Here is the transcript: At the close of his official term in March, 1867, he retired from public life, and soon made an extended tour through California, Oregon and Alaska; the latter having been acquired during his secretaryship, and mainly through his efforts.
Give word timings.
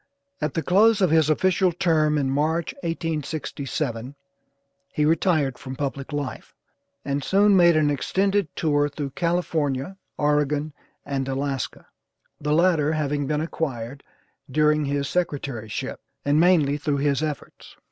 At 0.41 0.55
the 0.55 0.63
close 0.63 0.99
of 0.99 1.11
his 1.11 1.29
official 1.29 1.71
term 1.71 2.17
in 2.17 2.27
March, 2.31 2.73
1867, 2.81 4.15
he 4.91 5.05
retired 5.05 5.59
from 5.59 5.75
public 5.75 6.11
life, 6.11 6.55
and 7.05 7.23
soon 7.23 7.55
made 7.55 7.75
an 7.77 7.91
extended 7.91 8.47
tour 8.55 8.89
through 8.89 9.11
California, 9.11 9.97
Oregon 10.17 10.73
and 11.05 11.27
Alaska; 11.27 11.85
the 12.39 12.51
latter 12.51 12.93
having 12.93 13.27
been 13.27 13.41
acquired 13.41 14.01
during 14.49 14.85
his 14.85 15.07
secretaryship, 15.07 15.99
and 16.25 16.39
mainly 16.39 16.77
through 16.77 16.97
his 16.97 17.21
efforts. 17.21 17.75